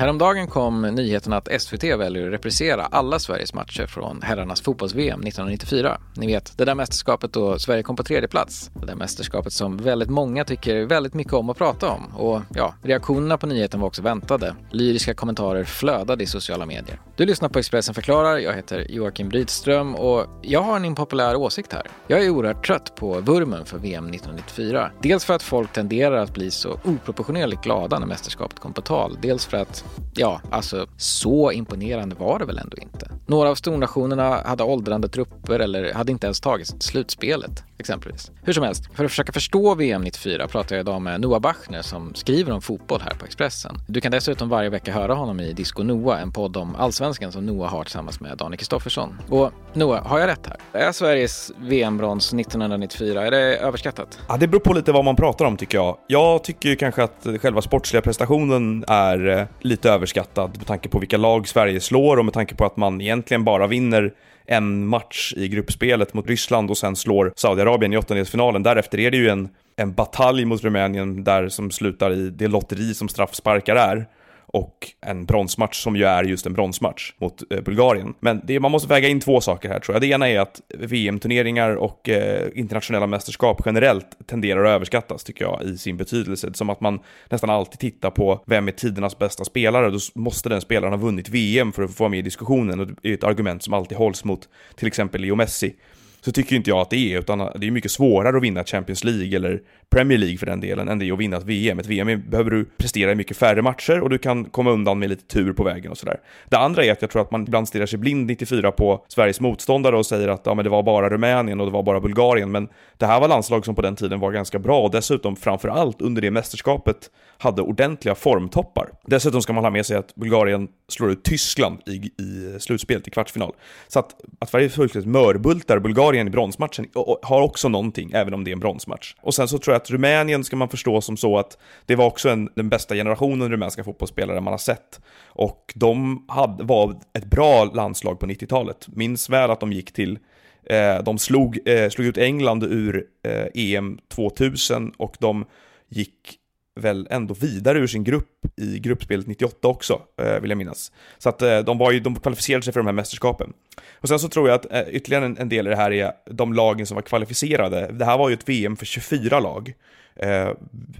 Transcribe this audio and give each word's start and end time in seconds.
Häromdagen 0.00 0.46
kom 0.46 0.82
nyheten 0.82 1.32
att 1.32 1.48
SVT 1.62 1.84
väljer 1.84 2.26
att 2.26 2.32
reprisera 2.32 2.84
alla 2.84 3.18
Sveriges 3.18 3.54
matcher 3.54 3.86
från 3.86 4.22
herrarnas 4.22 4.60
fotbolls-VM 4.60 5.20
1994. 5.20 6.00
Ni 6.16 6.26
vet, 6.26 6.58
det 6.58 6.64
där 6.64 6.74
mästerskapet 6.74 7.32
då 7.32 7.58
Sverige 7.58 7.82
kom 7.82 7.96
på 7.96 8.02
tredje 8.02 8.28
plats. 8.28 8.70
Det 8.80 8.86
där 8.86 8.94
mästerskapet 8.94 9.52
som 9.52 9.76
väldigt 9.76 10.10
många 10.10 10.44
tycker 10.44 10.84
väldigt 10.84 11.14
mycket 11.14 11.32
om 11.32 11.50
att 11.50 11.58
prata 11.58 11.90
om. 11.90 12.16
Och 12.16 12.42
ja, 12.54 12.74
reaktionerna 12.82 13.38
på 13.38 13.46
nyheten 13.46 13.80
var 13.80 13.86
också 13.86 14.02
väntade. 14.02 14.54
Lyriska 14.70 15.14
kommentarer 15.14 15.64
flödade 15.64 16.24
i 16.24 16.26
sociala 16.26 16.66
medier. 16.66 17.00
Du 17.16 17.26
lyssnar 17.26 17.48
på 17.48 17.58
Expressen 17.58 17.94
förklarar, 17.94 18.38
jag 18.38 18.54
heter 18.54 18.86
Joakim 18.90 19.28
Brydström 19.28 19.94
och 19.94 20.26
jag 20.42 20.62
har 20.62 20.76
en 20.76 20.84
impopulär 20.84 21.36
åsikt 21.36 21.72
här. 21.72 21.86
Jag 22.06 22.24
är 22.24 22.30
oerhört 22.30 22.66
trött 22.66 22.96
på 22.96 23.20
vurmen 23.20 23.64
för 23.64 23.78
VM 23.78 24.04
1994. 24.04 24.90
Dels 25.02 25.24
för 25.24 25.34
att 25.34 25.42
folk 25.42 25.72
tenderar 25.72 26.16
att 26.16 26.34
bli 26.34 26.50
så 26.50 26.80
oproportionerligt 26.84 27.62
glada 27.62 27.98
när 27.98 28.06
mästerskapet 28.06 28.60
kom 28.60 28.72
på 28.72 28.80
tal. 28.80 29.18
Dels 29.22 29.46
för 29.46 29.56
att 29.56 29.84
ja, 30.14 30.40
alltså 30.50 30.86
så 30.96 31.52
imponerande 31.52 32.14
var 32.14 32.38
det 32.38 32.44
väl 32.44 32.58
ändå 32.58 32.76
inte. 32.76 33.09
Några 33.30 33.50
av 33.50 33.54
stornationerna 33.54 34.42
hade 34.44 34.62
åldrande 34.62 35.08
trupper 35.08 35.58
eller 35.58 35.92
hade 35.92 36.12
inte 36.12 36.26
ens 36.26 36.40
tagit 36.40 36.82
slutspelet 36.82 37.64
exempelvis. 37.78 38.30
Hur 38.42 38.52
som 38.52 38.64
helst, 38.64 38.84
för 38.94 39.04
att 39.04 39.10
försöka 39.10 39.32
förstå 39.32 39.74
VM 39.74 40.02
94 40.02 40.48
pratar 40.48 40.76
jag 40.76 40.82
idag 40.82 41.02
med 41.02 41.20
Noah 41.20 41.40
Bachner 41.40 41.82
som 41.82 42.14
skriver 42.14 42.52
om 42.52 42.62
fotboll 42.62 43.00
här 43.00 43.14
på 43.14 43.24
Expressen. 43.24 43.76
Du 43.88 44.00
kan 44.00 44.12
dessutom 44.12 44.48
varje 44.48 44.68
vecka 44.68 44.92
höra 44.92 45.14
honom 45.14 45.40
i 45.40 45.52
Disco 45.52 45.82
Noah, 45.82 46.22
en 46.22 46.32
podd 46.32 46.56
om 46.56 46.76
allsvenskan 46.76 47.32
som 47.32 47.46
Noah 47.46 47.70
har 47.70 47.84
tillsammans 47.84 48.20
med 48.20 48.36
Daniel 48.36 48.58
Kristoffersson. 48.58 49.18
Och 49.28 49.52
Noah, 49.72 50.06
har 50.06 50.18
jag 50.18 50.28
rätt 50.28 50.46
här? 50.46 50.56
Är 50.72 50.92
Sveriges 50.92 51.52
VM-brons 51.58 52.34
1994, 52.34 53.26
är 53.26 53.30
det 53.30 53.56
överskattat? 53.56 54.18
Ja, 54.28 54.36
det 54.36 54.46
beror 54.46 54.60
på 54.60 54.72
lite 54.72 54.92
vad 54.92 55.04
man 55.04 55.16
pratar 55.16 55.44
om 55.44 55.56
tycker 55.56 55.78
jag. 55.78 55.96
Jag 56.06 56.44
tycker 56.44 56.68
ju 56.68 56.76
kanske 56.76 57.02
att 57.02 57.26
själva 57.40 57.62
sportsliga 57.62 58.02
prestationen 58.02 58.84
är 58.88 59.28
eh, 59.28 59.46
lite 59.60 59.90
överskattad 59.90 60.50
med 60.56 60.66
tanke 60.66 60.88
på 60.88 60.98
vilka 60.98 61.16
lag 61.16 61.48
Sverige 61.48 61.80
slår 61.80 62.16
och 62.16 62.24
med 62.24 62.34
tanke 62.34 62.54
på 62.54 62.64
att 62.64 62.76
man 62.76 63.00
egentligen 63.00 63.19
bara 63.44 63.66
vinner 63.66 64.12
en 64.46 64.86
match 64.86 65.34
i 65.36 65.48
gruppspelet 65.48 66.14
mot 66.14 66.26
Ryssland 66.26 66.70
och 66.70 66.78
sen 66.78 66.96
slår 66.96 67.32
Saudiarabien 67.36 67.92
i 67.92 67.96
åttondelsfinalen. 67.96 68.62
Därefter 68.62 69.00
är 69.00 69.10
det 69.10 69.16
ju 69.16 69.28
en, 69.28 69.48
en 69.76 69.92
batalj 69.92 70.44
mot 70.44 70.64
Rumänien 70.64 71.24
där 71.24 71.48
som 71.48 71.70
slutar 71.70 72.12
i 72.12 72.30
det 72.30 72.48
lotteri 72.48 72.94
som 72.94 73.08
straffsparkar 73.08 73.76
är 73.76 74.06
och 74.52 74.88
en 75.00 75.24
bronsmatch 75.24 75.82
som 75.82 75.96
ju 75.96 76.04
är 76.04 76.24
just 76.24 76.46
en 76.46 76.52
bronsmatch 76.52 77.12
mot 77.18 77.52
eh, 77.52 77.60
Bulgarien. 77.60 78.14
Men 78.20 78.40
det, 78.44 78.60
man 78.60 78.70
måste 78.70 78.88
väga 78.88 79.08
in 79.08 79.20
två 79.20 79.40
saker 79.40 79.68
här 79.68 79.80
tror 79.80 79.94
jag. 79.94 80.02
Det 80.02 80.06
ena 80.06 80.28
är 80.28 80.40
att 80.40 80.60
VM-turneringar 80.78 81.76
och 81.76 82.08
eh, 82.08 82.48
internationella 82.54 83.06
mästerskap 83.06 83.62
generellt 83.66 84.26
tenderar 84.26 84.64
att 84.64 84.70
överskattas 84.70 85.24
tycker 85.24 85.44
jag 85.44 85.62
i 85.62 85.78
sin 85.78 85.96
betydelse. 85.96 86.54
Som 86.54 86.70
att 86.70 86.80
man 86.80 87.00
nästan 87.30 87.50
alltid 87.50 87.78
tittar 87.78 88.10
på 88.10 88.42
vem 88.46 88.68
är 88.68 88.72
tidernas 88.72 89.18
bästa 89.18 89.44
spelare. 89.44 89.90
Då 89.90 89.98
måste 90.14 90.48
den 90.48 90.60
spelaren 90.60 90.92
ha 90.92 91.00
vunnit 91.00 91.28
VM 91.28 91.72
för 91.72 91.82
att 91.82 91.94
få 91.94 92.02
vara 92.02 92.10
med 92.10 92.18
i 92.18 92.22
diskussionen 92.22 92.80
och 92.80 92.86
det 92.86 93.08
är 93.08 93.14
ett 93.14 93.24
argument 93.24 93.62
som 93.62 93.74
alltid 93.74 93.98
hålls 93.98 94.24
mot 94.24 94.48
till 94.76 94.86
exempel 94.86 95.20
Leo 95.20 95.34
Messi 95.34 95.74
så 96.20 96.32
tycker 96.32 96.56
inte 96.56 96.70
jag 96.70 96.78
att 96.78 96.90
det 96.90 97.14
är, 97.14 97.18
utan 97.18 97.38
det 97.38 97.66
är 97.66 97.70
mycket 97.70 97.90
svårare 97.90 98.36
att 98.36 98.42
vinna 98.42 98.64
Champions 98.64 99.04
League 99.04 99.36
eller 99.36 99.60
Premier 99.90 100.18
League 100.18 100.38
för 100.38 100.46
den 100.46 100.60
delen 100.60 100.88
än 100.88 100.98
det 100.98 101.08
är 101.08 101.12
att 101.12 101.18
vinna 101.18 101.36
ett 101.36 101.44
VM. 101.44 101.78
Ett 101.78 101.86
VM 101.86 102.22
behöver 102.30 102.50
du 102.50 102.64
prestera 102.64 103.12
i 103.12 103.14
mycket 103.14 103.36
färre 103.36 103.62
matcher 103.62 104.00
och 104.00 104.10
du 104.10 104.18
kan 104.18 104.44
komma 104.44 104.70
undan 104.70 104.98
med 104.98 105.08
lite 105.08 105.26
tur 105.26 105.52
på 105.52 105.64
vägen 105.64 105.90
och 105.90 105.98
sådär. 105.98 106.20
Det 106.48 106.56
andra 106.56 106.84
är 106.84 106.92
att 106.92 107.02
jag 107.02 107.10
tror 107.10 107.22
att 107.22 107.30
man 107.30 107.42
ibland 107.42 107.68
stirrar 107.68 107.86
sig 107.86 107.98
blind 107.98 108.26
94 108.26 108.72
på 108.72 109.04
Sveriges 109.08 109.40
motståndare 109.40 109.96
och 109.96 110.06
säger 110.06 110.28
att 110.28 110.42
ja, 110.44 110.54
men 110.54 110.64
det 110.64 110.70
var 110.70 110.82
bara 110.82 111.10
Rumänien 111.10 111.60
och 111.60 111.66
det 111.66 111.72
var 111.72 111.82
bara 111.82 112.00
Bulgarien, 112.00 112.50
men 112.50 112.68
det 112.96 113.06
här 113.06 113.20
var 113.20 113.28
landslag 113.28 113.64
som 113.64 113.74
på 113.74 113.82
den 113.82 113.96
tiden 113.96 114.20
var 114.20 114.32
ganska 114.32 114.58
bra 114.58 114.80
och 114.80 114.90
dessutom 114.90 115.36
framför 115.36 115.68
allt 115.68 116.02
under 116.02 116.22
det 116.22 116.30
mästerskapet 116.30 117.10
hade 117.38 117.62
ordentliga 117.62 118.14
formtoppar. 118.14 118.90
Dessutom 119.06 119.42
ska 119.42 119.52
man 119.52 119.64
ha 119.64 119.70
med 119.70 119.86
sig 119.86 119.96
att 119.96 120.14
Bulgarien 120.14 120.68
slår 120.88 121.10
ut 121.10 121.24
Tyskland 121.24 121.78
i, 121.86 122.22
i 122.22 122.60
slutspelet 122.60 123.08
i 123.08 123.10
kvartsfinal. 123.10 123.52
Så 123.88 123.98
att, 123.98 124.14
att 124.38 124.50
Sverige 124.50 124.68
fullständigt 124.68 125.10
mörbultar 125.10 125.78
Bulgarien 125.78 126.09
i 126.16 126.30
bronsmatchen 126.30 126.86
har 127.22 127.42
också 127.42 127.68
någonting, 127.68 128.10
även 128.14 128.34
om 128.34 128.44
det 128.44 128.50
är 128.50 128.52
en 128.52 128.60
bronsmatch. 128.60 129.14
Och 129.20 129.34
sen 129.34 129.48
så 129.48 129.58
tror 129.58 129.74
jag 129.74 129.80
att 129.80 129.90
Rumänien 129.90 130.44
ska 130.44 130.56
man 130.56 130.68
förstå 130.68 131.00
som 131.00 131.16
så 131.16 131.38
att 131.38 131.58
det 131.86 131.96
var 131.96 132.06
också 132.06 132.28
en, 132.28 132.48
den 132.54 132.68
bästa 132.68 132.94
generationen 132.94 133.50
rumänska 133.50 133.84
fotbollsspelare 133.84 134.40
man 134.40 134.52
har 134.52 134.58
sett. 134.58 135.00
Och 135.24 135.72
de 135.74 136.24
hade, 136.28 136.64
var 136.64 137.00
ett 137.12 137.24
bra 137.24 137.64
landslag 137.64 138.20
på 138.20 138.26
90-talet. 138.26 138.88
Minns 138.88 139.30
väl 139.30 139.50
att 139.50 139.60
de 139.60 139.72
gick 139.72 139.92
till 139.92 140.18
eh, 140.66 141.02
de 141.04 141.18
slog, 141.18 141.68
eh, 141.68 141.88
slog 141.88 142.06
ut 142.06 142.18
England 142.18 142.64
ur 142.64 143.04
eh, 143.22 143.46
EM 143.54 143.98
2000 144.08 144.92
och 144.96 145.16
de 145.20 145.44
gick 145.88 146.39
väl 146.80 147.06
ändå 147.10 147.34
vidare 147.34 147.78
ur 147.78 147.86
sin 147.86 148.04
grupp 148.04 148.40
i 148.56 148.78
gruppspelet 148.78 149.26
98 149.26 149.68
också, 149.68 150.02
eh, 150.22 150.40
vill 150.40 150.50
jag 150.50 150.58
minnas. 150.58 150.92
Så 151.18 151.28
att 151.28 151.42
eh, 151.42 151.58
de, 151.58 151.78
var 151.78 151.92
ju, 151.92 152.00
de 152.00 152.14
kvalificerade 152.14 152.62
sig 152.62 152.72
för 152.72 152.80
de 152.80 152.86
här 152.86 152.92
mästerskapen. 152.92 153.52
Och 154.00 154.08
sen 154.08 154.18
så 154.18 154.28
tror 154.28 154.48
jag 154.48 154.54
att 154.54 154.72
eh, 154.72 154.94
ytterligare 154.94 155.24
en, 155.24 155.38
en 155.38 155.48
del 155.48 155.66
i 155.66 155.70
det 155.70 155.76
här 155.76 155.92
är 155.92 156.12
de 156.30 156.52
lagen 156.52 156.86
som 156.86 156.94
var 156.94 157.02
kvalificerade. 157.02 157.90
Det 157.92 158.04
här 158.04 158.18
var 158.18 158.28
ju 158.28 158.34
ett 158.34 158.48
VM 158.48 158.76
för 158.76 158.86
24 158.86 159.40
lag. 159.40 159.74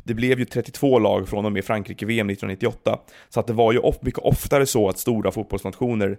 Det 0.05 0.15
blev 0.15 0.39
ju 0.39 0.45
32 0.45 0.99
lag 0.99 1.29
från 1.29 1.45
och 1.45 1.53
med 1.53 1.65
Frankrike-VM 1.65 2.31
1998, 2.31 2.99
så 3.29 3.41
att 3.41 3.47
det 3.47 3.53
var 3.53 3.73
ju 3.73 3.81
mycket 4.01 4.21
oftare 4.21 4.67
så 4.67 4.89
att 4.89 4.99
stora 4.99 5.31
fotbollsnationer 5.31 6.19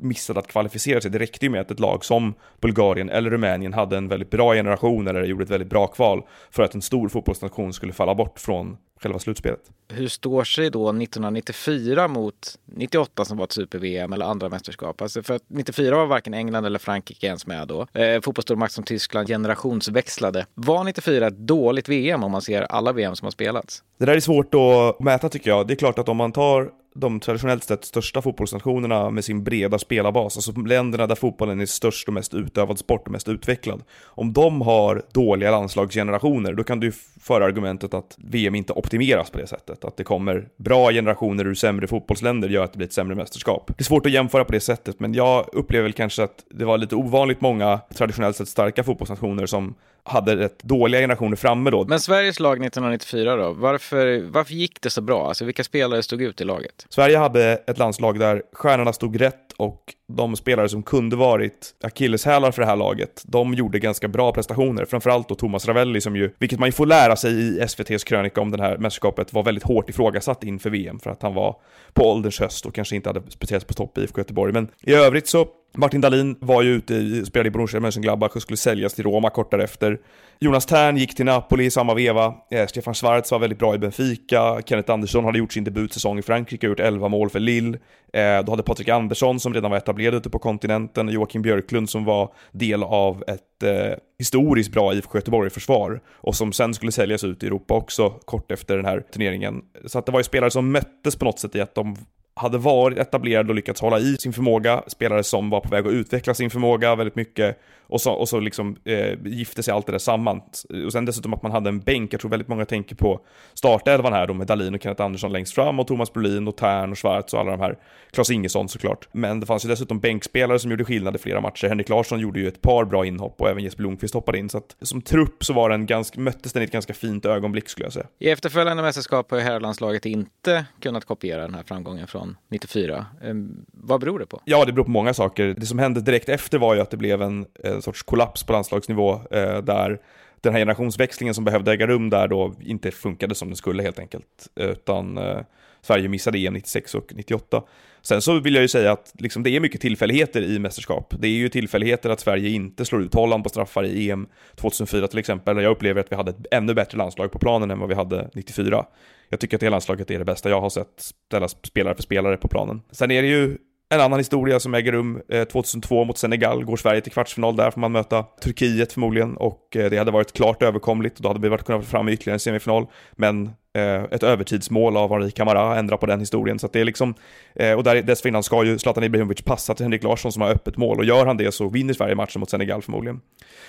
missade 0.00 0.40
att 0.40 0.46
kvalificera 0.46 1.00
sig. 1.00 1.10
Det 1.10 1.18
räckte 1.18 1.46
ju 1.46 1.50
med 1.50 1.60
att 1.60 1.70
ett 1.70 1.80
lag 1.80 2.04
som 2.04 2.34
Bulgarien 2.60 3.08
eller 3.10 3.30
Rumänien 3.30 3.72
hade 3.72 3.96
en 3.96 4.08
väldigt 4.08 4.30
bra 4.30 4.54
generation 4.54 5.06
eller 5.06 5.24
gjorde 5.24 5.44
ett 5.44 5.50
väldigt 5.50 5.70
bra 5.70 5.86
kval 5.86 6.22
för 6.50 6.62
att 6.62 6.74
en 6.74 6.82
stor 6.82 7.08
fotbollsnation 7.08 7.72
skulle 7.72 7.92
falla 7.92 8.14
bort 8.14 8.40
från 8.40 8.76
själva 9.02 9.18
slutspelet. 9.18 9.60
Hur 9.88 10.08
står 10.08 10.44
sig 10.44 10.70
då 10.70 10.88
1994 10.88 12.08
mot 12.08 12.58
98 12.64 13.24
som 13.24 13.36
var 13.36 13.44
ett 13.44 13.52
super-VM 13.52 14.12
eller 14.12 14.26
andra 14.26 14.48
mästerskap? 14.48 15.02
Alltså 15.02 15.22
för 15.22 15.34
att 15.34 15.42
94 15.48 15.96
var 15.96 16.06
varken 16.06 16.34
England 16.34 16.64
eller 16.64 16.78
Frankrike 16.78 17.26
ens 17.26 17.46
med 17.46 17.68
då. 17.68 17.86
Eh, 17.92 18.20
Fotbollsstormakt 18.20 18.72
som 18.72 18.84
Tyskland 18.84 19.28
generationsväxlade. 19.28 20.46
Var 20.54 20.84
94 20.84 21.26
ett 21.26 21.38
dåligt 21.38 21.88
VM 21.88 22.24
om 22.24 22.32
man 22.32 22.42
ser 22.42 22.62
alla 22.62 22.92
VM 22.92 23.16
som 23.16 23.26
har 23.26 23.30
spelats? 23.30 23.82
Det 23.98 24.04
där 24.04 24.16
är 24.16 24.20
svårt 24.20 24.54
att 24.54 25.00
mäta 25.00 25.28
tycker 25.28 25.50
jag. 25.50 25.66
Det 25.66 25.74
är 25.74 25.76
klart 25.76 25.98
att 25.98 26.08
om 26.08 26.16
man 26.16 26.32
tar 26.32 26.70
de 26.94 27.20
traditionellt 27.20 27.64
sett 27.64 27.84
största 27.84 28.22
fotbollsnationerna 28.22 29.10
med 29.10 29.24
sin 29.24 29.44
breda 29.44 29.78
spelarbas, 29.78 30.36
alltså 30.36 30.60
länderna 30.60 31.06
där 31.06 31.14
fotbollen 31.14 31.60
är 31.60 31.66
störst 31.66 32.08
och 32.08 32.14
mest 32.14 32.34
utövad 32.34 32.78
sport 32.78 33.06
och 33.06 33.12
mest 33.12 33.28
utvecklad. 33.28 33.82
Om 34.04 34.32
de 34.32 34.60
har 34.60 35.02
dåliga 35.12 35.50
landslagsgenerationer, 35.50 36.52
då 36.52 36.64
kan 36.64 36.80
du 36.80 36.92
föra 37.20 37.44
argumentet 37.44 37.94
att 37.94 38.16
VM 38.18 38.54
inte 38.54 38.72
optimeras 38.72 39.30
på 39.30 39.38
det 39.38 39.46
sättet. 39.46 39.84
Att 39.84 39.96
det 39.96 40.04
kommer 40.04 40.48
bra 40.56 40.92
generationer 40.92 41.46
ur 41.46 41.54
sämre 41.54 41.86
fotbollsländer 41.86 42.48
gör 42.48 42.64
att 42.64 42.72
det 42.72 42.76
blir 42.76 42.86
ett 42.86 42.92
sämre 42.92 43.14
mästerskap. 43.14 43.66
Det 43.66 43.82
är 43.82 43.84
svårt 43.84 44.06
att 44.06 44.12
jämföra 44.12 44.44
på 44.44 44.52
det 44.52 44.60
sättet, 44.60 45.00
men 45.00 45.14
jag 45.14 45.48
upplever 45.52 45.82
väl 45.82 45.92
kanske 45.92 46.22
att 46.22 46.44
det 46.50 46.64
var 46.64 46.78
lite 46.78 46.96
ovanligt 46.96 47.40
många 47.40 47.80
traditionellt 47.94 48.36
sett 48.36 48.48
starka 48.48 48.84
fotbollsnationer 48.84 49.46
som 49.46 49.74
hade 50.04 50.36
rätt 50.36 50.62
dåliga 50.62 51.00
generationer 51.00 51.36
framme 51.36 51.70
då. 51.70 51.84
Men 51.84 52.00
Sveriges 52.00 52.40
lag 52.40 52.52
1994 52.52 53.36
då, 53.36 53.52
varför, 53.52 54.22
varför 54.30 54.54
gick 54.54 54.80
det 54.80 54.90
så 54.90 55.00
bra? 55.00 55.28
Alltså 55.28 55.44
vilka 55.44 55.64
spelare 55.64 56.02
stod 56.02 56.22
ut 56.22 56.40
i 56.40 56.44
laget? 56.44 56.86
Sverige 56.88 57.18
hade 57.18 57.52
ett 57.66 57.78
landslag 57.78 58.18
där 58.18 58.42
stjärnorna 58.52 58.92
stod 58.92 59.20
rätt 59.20 59.52
och 59.56 59.94
de 60.08 60.36
spelare 60.36 60.68
som 60.68 60.82
kunde 60.82 61.16
varit 61.16 61.74
akilleshälar 61.82 62.50
för 62.50 62.62
det 62.62 62.68
här 62.68 62.76
laget, 62.76 63.22
de 63.26 63.54
gjorde 63.54 63.78
ganska 63.78 64.08
bra 64.08 64.32
prestationer. 64.32 64.84
Framförallt 64.84 65.28
då 65.28 65.34
Thomas 65.34 65.66
Ravelli 65.66 66.00
som 66.00 66.16
ju, 66.16 66.30
vilket 66.38 66.58
man 66.58 66.68
ju 66.68 66.72
får 66.72 66.86
lära 66.86 67.16
sig 67.16 67.32
i 67.32 67.60
SVTs 67.60 68.04
krönika 68.04 68.40
om 68.40 68.50
det 68.50 68.62
här 68.62 68.78
mästerskapet, 68.78 69.32
var 69.32 69.42
väldigt 69.42 69.64
hårt 69.64 69.88
ifrågasatt 69.90 70.44
inför 70.44 70.70
VM 70.70 70.98
för 70.98 71.10
att 71.10 71.22
han 71.22 71.34
var 71.34 71.56
på 71.92 72.10
ålderns 72.10 72.40
höst 72.40 72.66
och 72.66 72.74
kanske 72.74 72.96
inte 72.96 73.08
hade 73.08 73.22
speciellt 73.28 73.66
på 73.66 73.74
topp 73.74 73.98
i 73.98 74.00
IFK 74.00 74.20
Göteborg. 74.20 74.52
Men 74.52 74.68
i 74.80 74.94
övrigt 74.94 75.28
så 75.28 75.46
Martin 75.74 76.00
Dahlin 76.00 76.36
var 76.40 76.62
ju 76.62 76.74
ute, 76.74 76.94
i, 76.94 77.24
spelade 77.26 77.48
i 77.48 77.50
Borussia 77.50 77.80
Mönchengladbach 77.80 78.36
och 78.36 78.42
skulle 78.42 78.56
säljas 78.56 78.94
till 78.94 79.04
Roma 79.04 79.30
kort 79.30 79.50
därefter. 79.50 79.98
Jonas 80.38 80.66
Tern 80.66 80.96
gick 80.96 81.14
till 81.14 81.24
Napoli 81.24 81.64
i 81.64 81.70
samma 81.70 81.94
veva. 81.94 82.34
Eh, 82.50 82.66
Stefan 82.66 82.94
Schwarz 82.94 83.32
var 83.32 83.38
väldigt 83.38 83.58
bra 83.58 83.74
i 83.74 83.78
Benfica. 83.78 84.62
Kenneth 84.66 84.92
Andersson 84.92 85.24
hade 85.24 85.38
gjort 85.38 85.52
sin 85.52 85.64
debutsäsong 85.64 86.18
i 86.18 86.22
Frankrike 86.22 86.66
och 86.66 86.70
gjort 86.70 86.80
11 86.80 87.08
mål 87.08 87.30
för 87.30 87.40
Lille. 87.40 87.78
Eh, 88.12 88.44
då 88.44 88.52
hade 88.52 88.62
Patrik 88.62 88.88
Andersson 88.88 89.40
som 89.40 89.54
redan 89.54 89.70
var 89.70 89.78
etablerad 89.78 90.14
ute 90.14 90.30
på 90.30 90.38
kontinenten, 90.38 91.08
Joakim 91.08 91.42
Björklund 91.42 91.90
som 91.90 92.04
var 92.04 92.32
del 92.52 92.82
av 92.82 93.24
ett 93.26 93.62
eh, 93.62 93.98
historiskt 94.18 94.72
bra 94.72 94.94
IFK 94.94 95.18
Göteborg-försvar 95.18 96.00
och 96.10 96.36
som 96.36 96.52
sen 96.52 96.74
skulle 96.74 96.92
säljas 96.92 97.24
ut 97.24 97.42
i 97.42 97.46
Europa 97.46 97.74
också 97.74 98.10
kort 98.10 98.52
efter 98.52 98.76
den 98.76 98.84
här 98.84 99.00
turneringen. 99.00 99.62
Så 99.86 99.98
att 99.98 100.06
det 100.06 100.12
var 100.12 100.20
ju 100.20 100.24
spelare 100.24 100.50
som 100.50 100.72
möttes 100.72 101.16
på 101.16 101.24
något 101.24 101.38
sätt 101.38 101.56
i 101.56 101.60
att 101.60 101.74
de 101.74 101.96
hade 102.34 102.58
varit 102.58 102.98
etablerad 102.98 103.48
och 103.48 103.54
lyckats 103.54 103.80
hålla 103.80 103.98
i 103.98 104.16
sin 104.16 104.32
förmåga, 104.32 104.82
spelare 104.86 105.24
som 105.24 105.50
var 105.50 105.60
på 105.60 105.68
väg 105.68 105.86
att 105.86 105.92
utveckla 105.92 106.34
sin 106.34 106.50
förmåga 106.50 106.94
väldigt 106.94 107.16
mycket 107.16 107.58
Och 107.92 108.00
så, 108.00 108.12
och 108.12 108.28
så 108.28 108.40
liksom 108.40 108.76
eh, 108.84 109.18
gifte 109.24 109.62
sig 109.62 109.74
allt 109.74 109.86
det 109.86 109.92
där 109.92 109.98
samman. 109.98 110.40
Och 110.86 110.92
sen 110.92 111.04
dessutom 111.04 111.34
att 111.34 111.42
man 111.42 111.52
hade 111.52 111.68
en 111.68 111.80
bänk, 111.80 112.12
jag 112.12 112.20
tror 112.20 112.30
väldigt 112.30 112.48
många 112.48 112.64
tänker 112.64 112.94
på 112.96 113.20
startelvan 113.54 114.12
här 114.12 114.26
då 114.26 114.34
med 114.34 114.46
Dalin 114.46 114.74
och 114.74 114.82
Kenneth 114.82 115.02
Andersson 115.02 115.32
längst 115.32 115.54
fram 115.54 115.80
och 115.80 115.86
Thomas 115.86 116.12
Brolin 116.12 116.48
och 116.48 116.56
Tern 116.56 116.92
och 116.92 116.98
Schwarz 116.98 117.34
och 117.34 117.40
alla 117.40 117.50
de 117.50 117.60
här. 117.60 117.78
Klas 118.10 118.30
Ingesson 118.30 118.68
såklart. 118.68 119.08
Men 119.12 119.40
det 119.40 119.46
fanns 119.46 119.64
ju 119.64 119.68
dessutom 119.68 120.00
bänkspelare 120.00 120.58
som 120.58 120.70
gjorde 120.70 120.84
skillnad 120.84 121.16
i 121.16 121.18
flera 121.18 121.40
matcher. 121.40 121.68
Henrik 121.68 121.88
Larsson 121.88 122.20
gjorde 122.20 122.40
ju 122.40 122.48
ett 122.48 122.62
par 122.62 122.84
bra 122.84 123.06
inhopp 123.06 123.40
och 123.40 123.48
även 123.48 123.62
Jesper 123.64 123.82
Blomqvist 123.82 124.14
hoppade 124.14 124.38
in. 124.38 124.48
Så 124.48 124.58
att 124.58 124.76
som 124.82 125.02
trupp 125.02 125.44
så 125.44 125.52
var 125.52 125.70
den 125.70 125.86
ganska, 125.86 126.20
möttes 126.20 126.52
den 126.52 126.62
i 126.62 126.64
ett 126.64 126.72
ganska 126.72 126.94
fint 126.94 127.26
ögonblick 127.26 127.68
skulle 127.68 127.86
jag 127.86 127.92
säga. 127.92 128.06
I 128.18 128.30
efterföljande 128.30 128.82
mästerskap 128.82 129.30
har 129.30 129.38
ju 129.38 129.44
herrlandslaget 129.44 130.06
inte 130.06 130.64
kunnat 130.80 131.04
kopiera 131.04 131.42
den 131.42 131.54
här 131.54 131.62
framgången 131.62 132.06
från 132.06 132.21
94. 132.48 133.06
Ehm, 133.22 133.64
vad 133.72 134.00
beror 134.00 134.18
det 134.18 134.26
på? 134.26 134.40
Ja, 134.44 134.64
det 134.64 134.72
beror 134.72 134.84
på 134.84 134.90
många 134.90 135.14
saker. 135.14 135.54
Det 135.58 135.66
som 135.66 135.78
hände 135.78 136.00
direkt 136.00 136.28
efter 136.28 136.58
var 136.58 136.74
ju 136.74 136.80
att 136.80 136.90
det 136.90 136.96
blev 136.96 137.22
en, 137.22 137.46
en 137.64 137.82
sorts 137.82 138.02
kollaps 138.02 138.44
på 138.44 138.52
landslagsnivå 138.52 139.12
eh, 139.30 139.58
där 139.58 140.00
den 140.42 140.52
här 140.52 140.60
generationsväxlingen 140.60 141.34
som 141.34 141.44
behövde 141.44 141.72
äga 141.72 141.86
rum 141.86 142.10
där 142.10 142.28
då 142.28 142.54
inte 142.60 142.90
funkade 142.90 143.34
som 143.34 143.48
den 143.48 143.56
skulle 143.56 143.82
helt 143.82 143.98
enkelt. 143.98 144.48
Utan 144.56 145.18
eh, 145.18 145.40
Sverige 145.82 146.08
missade 146.08 146.38
EM 146.38 146.54
96 146.54 146.94
och 146.94 147.12
98. 147.14 147.62
Sen 148.02 148.22
så 148.22 148.40
vill 148.40 148.54
jag 148.54 148.62
ju 148.62 148.68
säga 148.68 148.92
att 148.92 149.12
liksom, 149.18 149.42
det 149.42 149.50
är 149.50 149.60
mycket 149.60 149.80
tillfälligheter 149.80 150.42
i 150.42 150.58
mästerskap. 150.58 151.14
Det 151.18 151.28
är 151.28 151.32
ju 151.32 151.48
tillfälligheter 151.48 152.10
att 152.10 152.20
Sverige 152.20 152.48
inte 152.48 152.84
slår 152.84 153.02
ut 153.02 153.14
Holland 153.14 153.42
på 153.42 153.48
straffar 153.48 153.84
i 153.84 154.10
EM 154.10 154.26
2004 154.56 155.08
till 155.08 155.18
exempel. 155.18 155.62
Jag 155.62 155.70
upplever 155.70 156.00
att 156.00 156.12
vi 156.12 156.16
hade 156.16 156.30
ett 156.30 156.46
ännu 156.50 156.74
bättre 156.74 156.98
landslag 156.98 157.32
på 157.32 157.38
planen 157.38 157.70
än 157.70 157.78
vad 157.78 157.88
vi 157.88 157.94
hade 157.94 158.30
94. 158.34 158.84
Jag 159.28 159.40
tycker 159.40 159.56
att 159.56 159.60
det 159.60 159.70
landslaget 159.70 160.10
är 160.10 160.18
det 160.18 160.24
bästa 160.24 160.50
jag 160.50 160.60
har 160.60 160.70
sett 160.70 161.12
ställa 161.28 161.48
spelare 161.48 161.94
för 161.94 162.02
spelare 162.02 162.36
på 162.36 162.48
planen. 162.48 162.82
Sen 162.90 163.10
är 163.10 163.22
det 163.22 163.28
ju 163.28 163.58
en 163.92 164.00
annan 164.00 164.18
historia 164.18 164.60
som 164.60 164.74
äger 164.74 164.92
rum 164.92 165.22
eh, 165.28 165.44
2002 165.44 166.04
mot 166.04 166.18
Senegal, 166.18 166.64
går 166.64 166.76
Sverige 166.76 167.00
till 167.00 167.12
kvartsfinal 167.12 167.56
där 167.56 167.70
får 167.70 167.80
man 167.80 167.92
möta 167.92 168.22
Turkiet 168.42 168.92
förmodligen 168.92 169.36
och 169.36 169.76
eh, 169.76 169.90
det 169.90 169.98
hade 169.98 170.10
varit 170.10 170.32
klart 170.32 170.62
överkomligt 170.62 171.16
och 171.16 171.22
då 171.22 171.28
hade 171.28 171.40
vi 171.40 171.48
varit 171.48 171.64
kunnat 171.64 171.84
få 171.84 171.90
fram 171.90 172.08
ytterligare 172.08 172.34
en 172.34 172.40
semifinal. 172.40 172.86
Men 173.12 173.50
eh, 173.74 174.02
ett 174.02 174.22
övertidsmål 174.22 174.96
av 174.96 175.12
Henri 175.12 175.30
Kamara 175.30 175.78
ändrar 175.78 175.96
på 175.96 176.06
den 176.06 176.20
historien. 176.20 176.58
Så 176.58 176.66
att 176.66 176.72
det 176.72 176.80
är 176.80 176.84
liksom, 176.84 177.14
eh, 177.54 177.72
och 177.72 177.84
där, 177.84 178.02
dessförinnan 178.02 178.42
ska 178.42 178.64
ju 178.64 178.78
Zlatan 178.78 179.04
Ibrahimovic 179.04 179.42
passa 179.42 179.74
till 179.74 179.84
Henrik 179.84 180.02
Larsson 180.02 180.32
som 180.32 180.42
har 180.42 180.50
öppet 180.50 180.76
mål 180.76 180.98
och 180.98 181.04
gör 181.04 181.26
han 181.26 181.36
det 181.36 181.52
så 181.52 181.68
vinner 181.68 181.94
Sverige 181.94 182.14
matchen 182.14 182.40
mot 182.40 182.50
Senegal 182.50 182.82
förmodligen. 182.82 183.20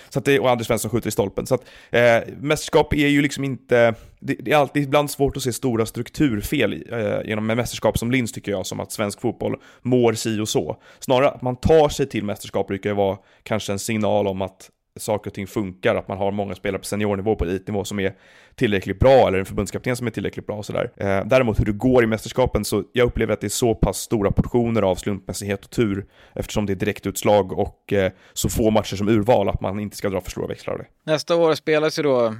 Så 0.08 0.18
att 0.18 0.24
det, 0.24 0.40
och 0.40 0.50
Anders 0.50 0.66
Svensson 0.66 0.90
skjuter 0.90 1.08
i 1.08 1.10
stolpen. 1.10 1.46
Så 1.46 1.54
att 1.54 1.64
eh, 1.90 2.18
mästerskap 2.40 2.92
är 2.92 3.08
ju 3.08 3.22
liksom 3.22 3.44
inte, 3.44 3.94
det, 4.20 4.34
det, 4.34 4.52
är 4.52 4.56
alltid 4.56 4.82
ibland 4.82 5.10
svårt 5.10 5.36
att 5.36 5.42
se 5.42 5.52
stora 5.52 5.86
strukturfel 5.86 6.84
eh, 6.92 7.28
genom 7.28 7.50
en 7.50 7.56
mästerskap 7.56 7.98
som 7.98 8.10
Linz 8.10 8.32
tycker 8.32 8.52
jag, 8.52 8.66
som 8.66 8.80
att 8.80 8.92
svensk 8.92 9.20
fotboll 9.20 9.56
mår 9.82 10.12
si 10.12 10.40
och 10.40 10.48
så. 10.48 10.76
Snarare 10.98 11.28
att 11.28 11.42
man 11.42 11.56
tar 11.56 11.88
sig 11.88 12.08
till 12.08 12.24
mästerskap 12.24 12.68
brukar 12.68 12.90
ju 12.90 12.96
vara 12.96 13.18
kanske 13.42 13.72
en 13.72 13.78
signal 13.78 14.26
om 14.26 14.42
att 14.42 14.70
saker 15.00 15.30
och 15.30 15.34
ting 15.34 15.46
funkar, 15.46 15.94
att 15.94 16.08
man 16.08 16.18
har 16.18 16.32
många 16.32 16.54
spelare 16.54 16.78
på 16.78 16.84
seniornivå, 16.84 17.36
på 17.36 17.44
elitnivå 17.44 17.84
som 17.84 18.00
är 18.00 18.14
tillräckligt 18.54 18.98
bra, 18.98 19.28
eller 19.28 19.38
en 19.38 19.44
förbundskapten 19.44 19.96
som 19.96 20.06
är 20.06 20.10
tillräckligt 20.10 20.46
bra 20.46 20.56
och 20.56 20.66
sådär. 20.66 20.92
Eh, 20.96 21.26
däremot 21.26 21.60
hur 21.60 21.64
det 21.64 21.72
går 21.72 22.04
i 22.04 22.06
mästerskapen, 22.06 22.64
så 22.64 22.84
jag 22.92 23.06
upplever 23.06 23.32
att 23.32 23.40
det 23.40 23.46
är 23.46 23.48
så 23.48 23.74
pass 23.74 23.98
stora 23.98 24.30
portioner 24.30 24.82
av 24.82 24.94
slumpmässighet 24.94 25.64
och 25.64 25.70
tur, 25.70 26.06
eftersom 26.34 26.66
det 26.66 26.72
är 26.72 26.74
direktutslag 26.74 27.52
och 27.52 27.92
eh, 27.92 28.12
så 28.32 28.48
få 28.48 28.70
matcher 28.70 28.96
som 28.96 29.08
urval, 29.08 29.48
att 29.48 29.60
man 29.60 29.80
inte 29.80 29.96
ska 29.96 30.08
dra 30.08 30.20
för 30.20 30.30
stora 30.30 30.46
växlar 30.46 30.74
av 30.74 30.78
det. 30.78 30.86
Nästa 31.04 31.36
år 31.36 31.54
spelas 31.54 31.98
ju 31.98 32.02
då 32.02 32.34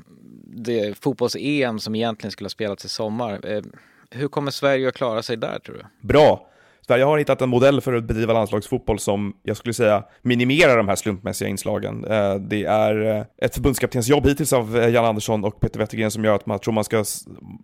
det 0.57 0.99
fotbolls-EM 0.99 1.79
som 1.79 1.95
egentligen 1.95 2.33
skulle 2.33 2.47
ha 2.47 2.51
spelats 2.51 2.85
i 2.85 2.89
sommar. 2.89 3.41
Eh, 3.47 3.63
hur 4.11 4.29
kommer 4.29 4.51
Sverige 4.51 4.89
att 4.89 4.95
klara 4.95 5.23
sig 5.23 5.37
där 5.37 5.59
tror 5.59 5.75
du? 5.75 6.09
Bra! 6.09 6.51
Sverige 6.87 7.05
har 7.05 7.19
hittat 7.19 7.43
en 7.43 7.49
modell 7.49 7.81
för 7.81 7.93
att 7.93 8.05
bedriva 8.05 8.33
landslagsfotboll 8.33 8.99
som 8.99 9.37
jag 9.43 9.57
skulle 9.57 9.75
säga 9.75 10.05
minimerar 10.23 10.77
de 10.77 10.89
här 10.89 10.97
slumpmässiga 10.97 11.49
inslagen. 11.49 12.05
Eh, 12.05 12.35
det 12.35 12.65
är 12.65 13.17
eh, 13.17 13.25
ett 13.39 13.55
förbundskaptensjobb 13.55 14.27
hittills 14.27 14.53
av 14.53 14.79
eh, 14.79 14.89
Jan 14.89 15.05
Andersson 15.05 15.45
och 15.45 15.61
Peter 15.61 15.79
Wettergren 15.79 16.11
som 16.11 16.25
gör 16.25 16.35
att 16.35 16.47
man 16.47 16.59
tror 16.59 16.75
man 16.75 16.85
ska, 16.85 17.05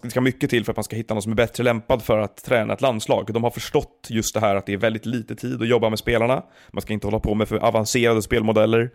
det 0.03 0.11
ska 0.11 0.21
mycket 0.21 0.51
till 0.51 0.65
för 0.65 0.73
att 0.73 0.77
man 0.77 0.85
ska 0.85 0.97
hitta 0.97 1.15
någon 1.15 1.23
som 1.23 1.33
är 1.33 1.37
bättre 1.37 1.65
lämpad 1.65 2.03
för 2.03 2.19
att 2.19 2.45
träna 2.45 2.75
ett 2.75 2.81
landslag. 2.81 3.33
De 3.33 3.45
har 3.45 3.51
förstått 3.51 4.07
just 4.11 4.35
det 4.35 4.41
här 4.41 4.57
att 4.57 4.67
det 4.67 4.73
är 4.73 4.77
väldigt 4.77 5.07
lite 5.07 5.37
tid 5.37 5.63
att 5.63 5.69
jobba 5.69 5.89
med 5.91 5.99
spelarna. 5.99 6.43
Man 6.73 6.83
ska 6.83 6.93
inte 6.93 7.07
hålla 7.07 7.21
på 7.21 7.35
med 7.35 7.49
för 7.49 7.57
avancerade 7.57 8.23
spelmodeller. 8.23 8.91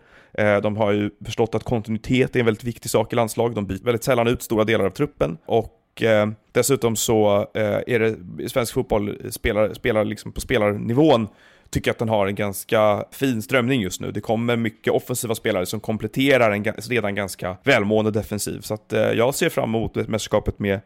De 0.61 0.77
har 0.77 0.91
ju 0.91 1.09
förstått 1.25 1.55
att 1.55 1.63
kontinuitet 1.63 2.35
är 2.35 2.39
en 2.39 2.45
väldigt 2.45 2.63
viktig 2.63 2.91
sak 2.91 3.13
i 3.13 3.15
landslag. 3.15 3.55
De 3.55 3.65
byter 3.65 3.83
väldigt 3.83 4.03
sällan 4.03 4.27
ut 4.27 4.43
stora 4.43 4.63
delar 4.63 4.85
av 4.85 4.89
truppen 4.89 5.37
och 5.45 5.81
och 5.95 6.03
eh, 6.03 6.29
dessutom 6.51 6.95
så 6.95 7.47
eh, 7.53 7.79
är 7.87 7.99
det 7.99 8.49
svensk 8.49 8.73
fotboll 8.73 9.31
spelar, 9.31 9.73
spelar 9.73 10.05
liksom 10.05 10.31
på 10.31 10.41
spelarnivån 10.41 11.27
tycker 11.69 11.91
att 11.91 11.99
den 11.99 12.09
har 12.09 12.27
en 12.27 12.35
ganska 12.35 13.05
fin 13.11 13.41
strömning 13.41 13.81
just 13.81 14.01
nu. 14.01 14.11
Det 14.11 14.21
kommer 14.21 14.55
mycket 14.55 14.93
offensiva 14.93 15.35
spelare 15.35 15.65
som 15.65 15.79
kompletterar 15.79 16.51
en 16.51 16.63
redan 16.63 17.15
ganska 17.15 17.57
välmående 17.63 18.11
defensiv. 18.11 18.61
Så 18.61 18.73
att, 18.73 18.93
eh, 18.93 19.01
jag 19.01 19.35
ser 19.35 19.49
fram 19.49 19.69
emot 19.69 19.95
mästerskapet 19.95 20.59
med 20.59 20.79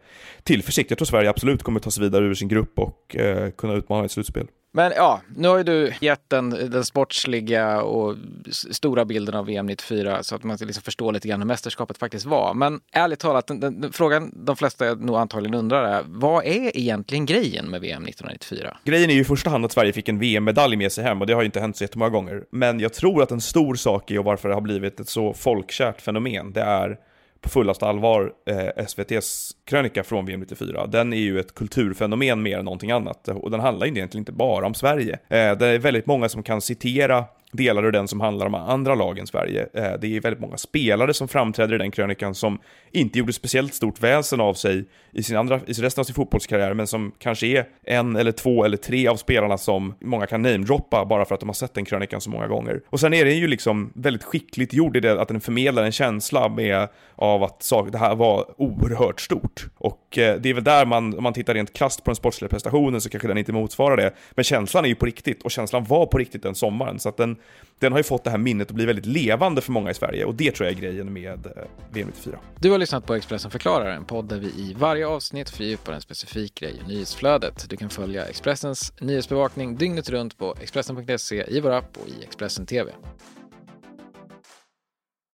tillförsikt. 0.43 0.91
Jag 0.91 0.97
tror 0.97 1.05
Sverige 1.05 1.29
absolut 1.29 1.63
kommer 1.63 1.79
ta 1.79 1.91
sig 1.91 2.03
vidare 2.03 2.25
ur 2.25 2.33
sin 2.33 2.47
grupp 2.47 2.79
och 2.79 3.15
eh, 3.15 3.49
kunna 3.49 3.73
utmana 3.73 4.05
ett 4.05 4.11
slutspel. 4.11 4.47
Men 4.71 4.91
ja, 4.95 5.21
nu 5.35 5.47
har 5.47 5.57
ju 5.57 5.63
du 5.63 5.93
gett 6.01 6.29
den, 6.29 6.49
den 6.49 6.85
sportsliga 6.85 7.81
och 7.81 8.15
stora 8.51 9.05
bilden 9.05 9.35
av 9.35 9.45
VM 9.45 9.65
94 9.65 10.23
så 10.23 10.35
att 10.35 10.43
man 10.43 10.57
liksom 10.61 10.83
förstår 10.83 11.11
lite 11.11 11.27
grann 11.27 11.39
hur 11.39 11.47
mästerskapet 11.47 11.97
faktiskt 11.97 12.25
var. 12.25 12.53
Men 12.53 12.81
ärligt 12.91 13.19
talat, 13.19 13.47
den, 13.47 13.59
den, 13.59 13.81
den, 13.81 13.91
frågan 13.91 14.31
de 14.45 14.55
flesta 14.55 14.93
nog 14.93 15.15
antagligen 15.15 15.53
undrar 15.53 15.83
är, 15.83 16.03
vad 16.05 16.45
är 16.45 16.77
egentligen 16.77 17.25
grejen 17.25 17.69
med 17.69 17.81
VM 17.81 18.05
1994? 18.05 18.77
Grejen 18.83 19.09
är 19.09 19.13
ju 19.13 19.21
i 19.21 19.25
första 19.25 19.49
hand 19.49 19.65
att 19.65 19.71
Sverige 19.71 19.93
fick 19.93 20.09
en 20.09 20.19
VM-medalj 20.19 20.75
med 20.75 20.91
sig 20.91 21.03
hem 21.03 21.21
och 21.21 21.27
det 21.27 21.33
har 21.33 21.41
ju 21.41 21.45
inte 21.45 21.59
hänt 21.59 21.77
så 21.77 21.83
jättemånga 21.83 22.09
gånger. 22.09 22.43
Men 22.51 22.79
jag 22.79 22.93
tror 22.93 23.23
att 23.23 23.31
en 23.31 23.41
stor 23.41 23.75
sak 23.75 24.11
i 24.11 24.17
och 24.17 24.25
varför 24.25 24.49
det 24.49 24.55
har 24.55 24.61
blivit 24.61 24.99
ett 24.99 25.09
så 25.09 25.33
folkkärt 25.33 26.01
fenomen, 26.01 26.53
det 26.53 26.61
är 26.61 26.97
på 27.41 27.49
fullaste 27.49 27.85
allvar 27.85 28.33
eh, 28.45 28.85
SVTs 28.85 29.51
krönika 29.65 30.03
från 30.03 30.25
VM 30.25 30.39
94. 30.39 30.87
Den 30.87 31.13
är 31.13 31.17
ju 31.17 31.39
ett 31.39 31.55
kulturfenomen 31.55 32.41
mer 32.41 32.57
än 32.57 32.65
någonting 32.65 32.91
annat 32.91 33.27
och 33.27 33.51
den 33.51 33.59
handlar 33.59 33.87
egentligen 33.87 34.21
inte 34.21 34.31
bara 34.31 34.65
om 34.65 34.73
Sverige. 34.73 35.13
Eh, 35.13 35.57
det 35.57 35.67
är 35.67 35.79
väldigt 35.79 36.05
många 36.05 36.29
som 36.29 36.43
kan 36.43 36.61
citera 36.61 37.25
delar 37.51 37.85
ur 37.85 37.91
den 37.91 38.07
som 38.07 38.21
handlar 38.21 38.45
om 38.45 38.55
andra 38.55 38.95
lag 38.95 39.19
än 39.19 39.27
Sverige. 39.27 39.67
Eh, 39.73 39.91
det 40.01 40.17
är 40.17 40.21
väldigt 40.21 40.41
många 40.41 40.57
spelare 40.57 41.13
som 41.13 41.27
framträder 41.27 41.75
i 41.75 41.77
den 41.77 41.91
krönikan 41.91 42.35
som 42.35 42.59
inte 42.91 43.19
gjorde 43.19 43.33
speciellt 43.33 43.73
stort 43.73 44.03
väsen 44.03 44.41
av 44.41 44.53
sig 44.53 44.85
i, 45.11 45.23
sin 45.23 45.37
andra, 45.37 45.59
i 45.67 45.73
resten 45.73 46.01
av 46.01 46.05
sin 46.05 46.15
fotbollskarriär, 46.15 46.73
men 46.73 46.87
som 46.87 47.11
kanske 47.19 47.47
är 47.47 47.65
en 47.83 48.15
eller 48.15 48.31
två 48.31 48.65
eller 48.65 48.77
tre 48.77 49.07
av 49.07 49.15
spelarna 49.15 49.57
som 49.57 49.95
många 50.01 50.27
kan 50.27 50.41
namedroppa 50.41 51.05
bara 51.05 51.25
för 51.25 51.35
att 51.35 51.39
de 51.39 51.49
har 51.49 51.53
sett 51.53 51.73
den 51.73 51.85
krönikan 51.85 52.21
så 52.21 52.29
många 52.29 52.47
gånger. 52.47 52.81
Och 52.89 52.99
sen 52.99 53.13
är 53.13 53.25
den 53.25 53.37
ju 53.37 53.47
liksom 53.47 53.91
väldigt 53.95 54.23
skickligt 54.23 54.73
gjord 54.73 54.97
i 54.97 54.99
det 54.99 55.21
att 55.21 55.27
den 55.27 55.41
förmedlar 55.41 55.83
en 55.83 55.91
känsla 55.91 56.49
med, 56.49 56.87
av 57.15 57.43
att 57.43 57.63
sak, 57.63 57.91
det 57.91 57.97
här 57.97 58.15
var 58.15 58.45
oerhört 58.57 59.21
stort. 59.21 59.65
Och 59.77 60.17
eh, 60.17 60.35
det 60.39 60.49
är 60.49 60.53
väl 60.53 60.63
där 60.63 60.85
man, 60.85 61.17
om 61.17 61.23
man 61.23 61.33
tittar 61.33 61.53
rent 61.53 61.73
krasst 61.73 62.03
på 62.03 62.11
den 62.11 62.15
sportsliga 62.15 62.49
prestationen 62.49 63.01
så 63.01 63.09
kanske 63.09 63.27
den 63.27 63.37
inte 63.37 63.51
motsvarar 63.53 63.97
det. 63.97 64.13
Men 64.31 64.43
känslan 64.43 64.85
är 64.85 64.89
ju 64.89 64.95
på 64.95 65.05
riktigt 65.05 65.43
och 65.43 65.51
känslan 65.51 65.83
var 65.83 66.05
på 66.05 66.17
riktigt 66.17 66.43
den 66.43 66.55
sommaren. 66.55 66.99
Så 66.99 67.09
att 67.09 67.17
den, 67.17 67.37
den 67.79 67.91
har 67.91 67.99
ju 67.99 68.03
fått 68.03 68.23
det 68.23 68.29
här 68.29 68.37
minnet 68.37 68.67
att 68.67 68.75
bli 68.75 68.85
väldigt 68.85 69.05
levande 69.05 69.61
för 69.61 69.71
många 69.71 69.91
i 69.91 69.93
Sverige 69.93 70.25
och 70.25 70.35
det 70.35 70.51
tror 70.51 70.69
jag 70.69 70.77
är 70.77 70.81
grejen 70.81 71.13
med 71.13 71.45
eh, 71.45 71.51
VM 71.91 72.07
94. 72.07 72.39
Du 72.59 72.71
har 72.71 72.77
lyssnat 72.77 73.05
på 73.05 73.15
Expressen 73.15 73.51
förklarar, 73.51 73.91
en 73.91 74.05
podd 74.05 74.25
där 74.25 74.39
vi 74.39 74.47
i 74.47 74.75
varje 74.77 75.07
avsnitt 75.07 75.49
fördjupar 75.49 75.93
en 75.93 76.01
specifik 76.01 76.55
grej 76.55 76.81
i 76.85 76.87
nyhetsflödet. 76.87 77.65
Du 77.69 77.77
kan 77.77 77.89
följa 77.89 78.25
Expressens 78.25 78.93
nyhetsbevakning 78.99 79.75
dygnet 79.75 80.09
runt 80.09 80.37
på 80.37 80.55
Expressen.se, 80.61 81.45
i 81.47 81.59
vår 81.59 81.71
app 81.71 81.97
och 81.97 82.07
i 82.07 82.23
Expressen 82.23 82.65
TV. 82.65 82.91